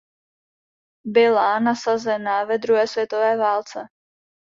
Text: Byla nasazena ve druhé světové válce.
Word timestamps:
Byla 1.05 1.59
nasazena 1.59 2.43
ve 2.43 2.57
druhé 2.57 2.87
světové 2.87 3.37
válce. 3.37 3.79